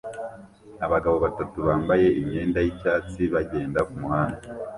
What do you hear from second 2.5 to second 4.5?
yicyatsi bagenda kumuhanda